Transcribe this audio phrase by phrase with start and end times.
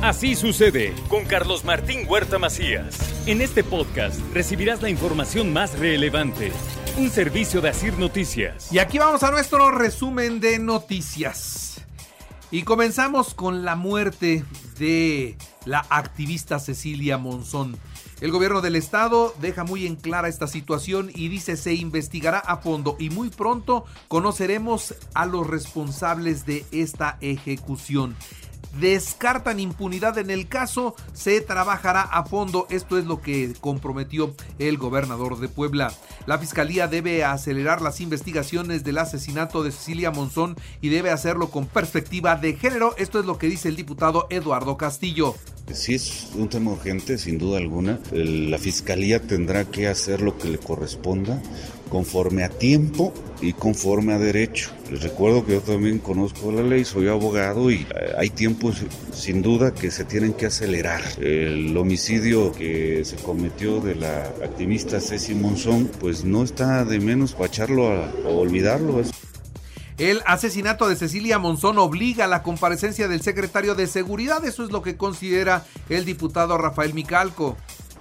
[0.00, 2.96] Así sucede con Carlos Martín Huerta Macías.
[3.26, 6.52] En este podcast recibirás la información más relevante.
[6.98, 8.72] Un servicio de Asir Noticias.
[8.72, 11.84] Y aquí vamos a nuestro resumen de noticias.
[12.52, 14.44] Y comenzamos con la muerte
[14.78, 17.76] de la activista Cecilia Monzón.
[18.20, 22.58] El gobierno del estado deja muy en clara esta situación y dice se investigará a
[22.58, 28.16] fondo y muy pronto conoceremos a los responsables de esta ejecución
[28.80, 32.66] descartan impunidad en el caso, se trabajará a fondo.
[32.70, 35.92] Esto es lo que comprometió el gobernador de Puebla.
[36.26, 41.66] La fiscalía debe acelerar las investigaciones del asesinato de Cecilia Monzón y debe hacerlo con
[41.66, 42.94] perspectiva de género.
[42.98, 45.34] Esto es lo que dice el diputado Eduardo Castillo.
[45.72, 48.00] Sí es un tema urgente, sin duda alguna.
[48.12, 51.42] La Fiscalía tendrá que hacer lo que le corresponda
[51.88, 54.70] conforme a tiempo y conforme a derecho.
[54.90, 59.42] Les recuerdo que yo también conozco la ley, soy abogado y eh, hay tiempos sin
[59.42, 61.02] duda que se tienen que acelerar.
[61.20, 67.32] El homicidio que se cometió de la activista Ceci Monzón, pues no está de menos
[67.32, 69.02] para echarlo a, o olvidarlo.
[69.98, 74.70] El asesinato de Cecilia Monzón obliga a la comparecencia del secretario de Seguridad, eso es
[74.70, 77.56] lo que considera el diputado Rafael Micalco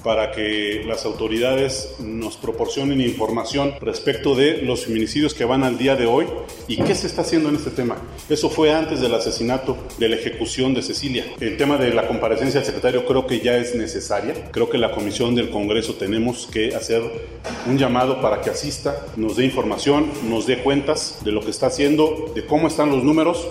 [0.08, 5.98] para que las autoridades nos proporcionen información respecto de los feminicidios que van al día
[5.98, 6.26] de hoy
[6.70, 7.98] y qué se está haciendo en este tema.
[8.30, 11.26] Eso fue antes del asesinato, de la ejecución de Cecilia.
[11.42, 14.50] El tema de la comparecencia del secretario creo que ya es necesaria.
[14.52, 17.02] Creo que la comisión del Congreso tenemos que hacer
[17.68, 21.68] un llamado para que asista, nos dé información, nos dé cuentas de lo que está
[21.68, 23.50] haciendo, de cómo están los números.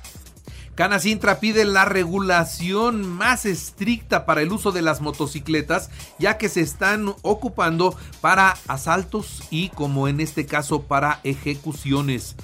[0.76, 5.88] Canacintra pide la regulación más estricta para el uso de las motocicletas,
[6.18, 12.36] ya que se están ocupando para asaltos y, como en este caso, para ejecuciones.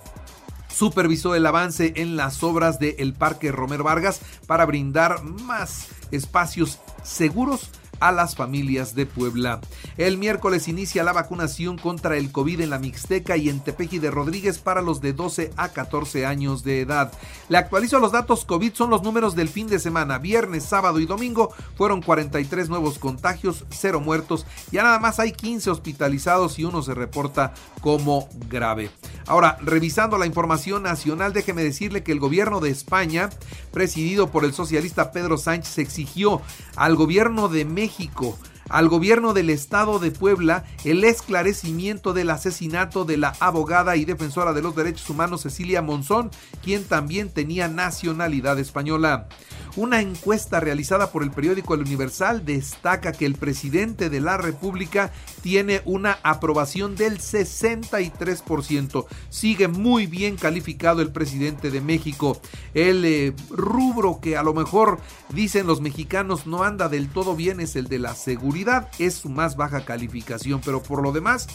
[0.67, 7.69] supervisó el avance en las obras del Parque Romer Vargas para brindar más espacios seguros
[8.03, 9.61] a las familias de Puebla.
[9.95, 14.11] El miércoles inicia la vacunación contra el COVID en la Mixteca y en Tepeji de
[14.11, 17.13] Rodríguez para los de 12 a 14 años de edad.
[17.47, 20.17] Le actualizo los datos COVID, son los números del fin de semana.
[20.17, 24.45] Viernes, sábado y domingo fueron 43 nuevos contagios, 0 muertos.
[24.69, 28.91] Ya nada más hay 15 hospitalizados y uno se reporta como grave.
[29.27, 33.29] Ahora, revisando la información nacional, déjeme decirle que el gobierno de España,
[33.71, 36.41] presidido por el socialista Pedro Sánchez, exigió
[36.75, 38.37] al gobierno de México
[38.69, 44.53] al gobierno del estado de Puebla el esclarecimiento del asesinato de la abogada y defensora
[44.53, 46.31] de los derechos humanos Cecilia Monzón,
[46.63, 49.27] quien también tenía nacionalidad española.
[49.75, 55.11] Una encuesta realizada por el periódico El Universal destaca que el presidente de la República
[55.41, 59.05] tiene una aprobación del 63%.
[59.29, 62.39] Sigue muy bien calificado el presidente de México.
[62.75, 64.99] El eh, rubro que a lo mejor
[65.29, 68.89] dicen los mexicanos no anda del todo bien es el de la seguridad.
[68.99, 71.47] Es su más baja calificación, pero por lo demás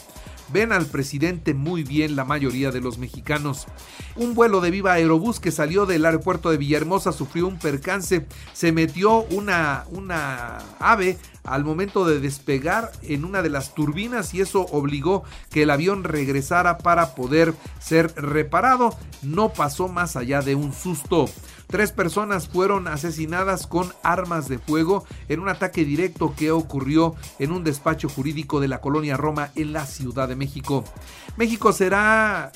[0.51, 3.67] ven al presidente muy bien la mayoría de los mexicanos.
[4.15, 8.71] Un vuelo de Viva Aerobús que salió del aeropuerto de Villahermosa sufrió un percance, se
[8.71, 14.65] metió una, una ave al momento de despegar en una de las turbinas y eso
[14.71, 18.95] obligó que el avión regresara para poder ser reparado.
[19.21, 21.25] No pasó más allá de un susto.
[21.69, 27.51] Tres personas fueron asesinadas con armas de fuego en un ataque directo que ocurrió en
[27.51, 30.83] un despacho jurídico de la colonia Roma en la Ciudad de México.
[31.37, 32.51] México será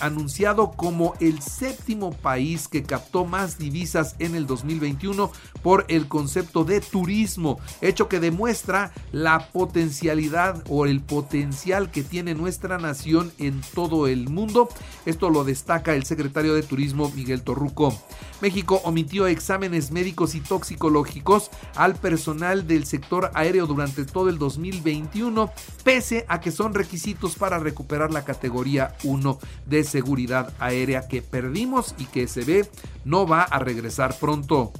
[0.00, 5.30] anunciado como el séptimo país que captó más divisas en el 2021
[5.62, 12.34] por el concepto de turismo, hecho que demuestra la potencialidad o el potencial que tiene
[12.34, 14.68] nuestra nación en todo el mundo.
[15.06, 17.96] Esto lo destaca el secretario de Turismo Miguel Torruco.
[18.40, 25.50] México omitió exámenes médicos y toxicológicos al personal del sector aéreo durante todo el 2021,
[25.84, 31.94] pese a que son requisitos para recuperar la categoría 1 de seguridad aérea que perdimos
[31.98, 32.68] y que se ve
[33.04, 34.72] no va a regresar pronto.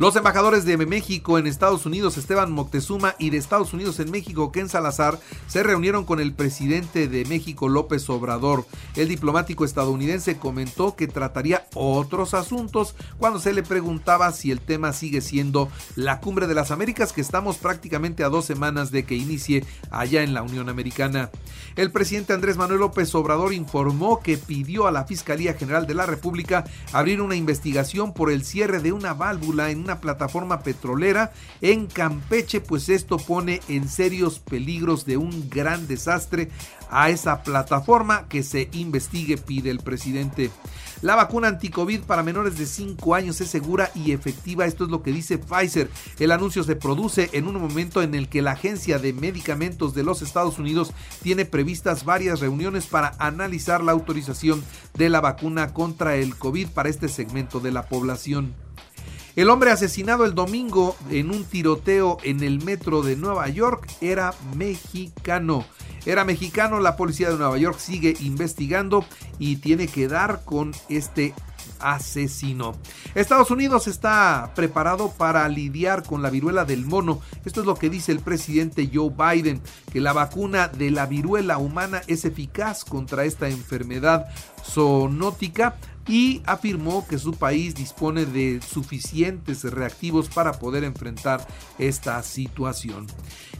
[0.00, 4.50] Los embajadores de México en Estados Unidos, Esteban Moctezuma, y de Estados Unidos en México,
[4.50, 8.64] Ken Salazar, se reunieron con el presidente de México, López Obrador.
[8.96, 14.94] El diplomático estadounidense comentó que trataría otros asuntos cuando se le preguntaba si el tema
[14.94, 19.16] sigue siendo la cumbre de las Américas, que estamos prácticamente a dos semanas de que
[19.16, 21.30] inicie allá en la Unión Americana.
[21.76, 26.06] El presidente Andrés Manuel López Obrador informó que pidió a la Fiscalía General de la
[26.06, 26.64] República
[26.94, 32.60] abrir una investigación por el cierre de una válvula en una plataforma petrolera en Campeche,
[32.60, 36.48] pues esto pone en serios peligros de un gran desastre
[36.90, 40.50] a esa plataforma que se investigue, pide el presidente.
[41.02, 45.02] La vacuna anticovid para menores de 5 años es segura y efectiva, esto es lo
[45.02, 45.90] que dice Pfizer.
[46.18, 50.04] El anuncio se produce en un momento en el que la Agencia de Medicamentos de
[50.04, 50.92] los Estados Unidos
[51.22, 54.62] tiene previstas varias reuniones para analizar la autorización
[54.94, 58.54] de la vacuna contra el COVID para este segmento de la población.
[59.40, 64.34] El hombre asesinado el domingo en un tiroteo en el metro de Nueva York era
[64.54, 65.64] mexicano.
[66.04, 69.02] Era mexicano, la policía de Nueva York sigue investigando
[69.38, 71.32] y tiene que dar con este
[71.78, 72.74] asesino.
[73.14, 77.22] Estados Unidos está preparado para lidiar con la viruela del mono.
[77.46, 81.56] Esto es lo que dice el presidente Joe Biden, que la vacuna de la viruela
[81.56, 84.26] humana es eficaz contra esta enfermedad
[84.62, 85.76] zoonótica
[86.06, 91.46] y afirmó que su país dispone de suficientes reactivos para poder enfrentar
[91.78, 93.06] esta situación.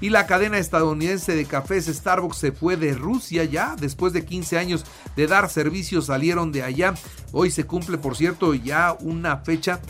[0.00, 4.58] Y la cadena estadounidense de cafés Starbucks se fue de Rusia ya, después de 15
[4.58, 4.84] años
[5.16, 6.94] de dar servicios salieron de allá.
[7.32, 9.80] Hoy se cumple, por cierto, ya una fecha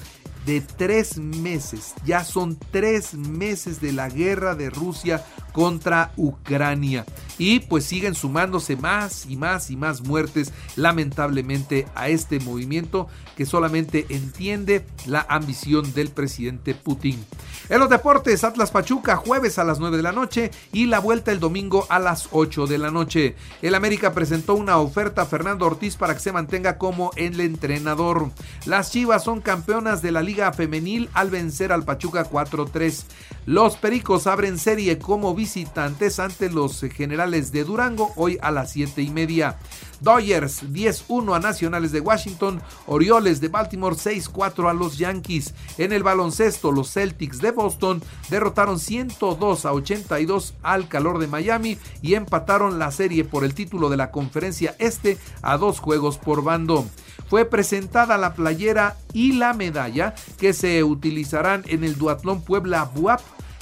[0.46, 1.94] de tres meses.
[2.04, 7.04] Ya son tres meses de la guerra de Rusia contra Ucrania.
[7.40, 13.46] Y pues siguen sumándose más y más y más muertes lamentablemente a este movimiento que
[13.46, 17.24] solamente entiende la ambición del presidente Putin.
[17.70, 21.32] En los deportes, Atlas Pachuca jueves a las 9 de la noche y la vuelta
[21.32, 23.36] el domingo a las 8 de la noche.
[23.62, 28.30] El América presentó una oferta a Fernando Ortiz para que se mantenga como el entrenador.
[28.66, 33.04] Las Chivas son campeonas de la Liga Femenil al vencer al Pachuca 4-3.
[33.46, 39.02] Los Pericos abren serie como visitantes ante los generales de Durango hoy a las 7
[39.02, 39.58] y media.
[40.00, 45.54] Dodgers 10-1 a Nacionales de Washington, Orioles de Baltimore 6-4 a los Yankees.
[45.78, 51.78] En el baloncesto, los Celtics de Boston derrotaron 102 a 82 al calor de Miami
[52.02, 56.42] y empataron la serie por el título de la conferencia este a dos juegos por
[56.42, 56.84] bando
[57.30, 63.20] fue presentada la playera y la medalla que se utilizarán en el Duatlón Puebla Buap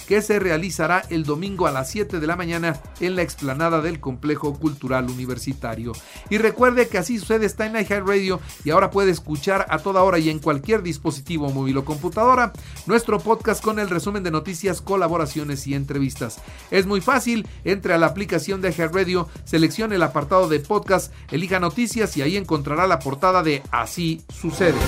[0.09, 4.01] que se realizará el domingo a las 7 de la mañana en la explanada del
[4.01, 5.93] Complejo Cultural Universitario.
[6.31, 10.19] Y recuerde que así sucede está en Radio y ahora puede escuchar a toda hora
[10.19, 12.55] y en cualquier dispositivo móvil o computadora
[12.87, 16.41] nuestro podcast con el resumen de noticias, colaboraciones y entrevistas.
[16.71, 21.61] Es muy fácil, entre a la aplicación de Radio, seleccione el apartado de podcast, elija
[21.61, 24.79] noticias y ahí encontrará la portada de Así sucede.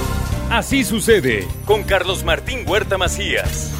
[0.50, 3.79] Así sucede con Carlos Martín Huerta Macías.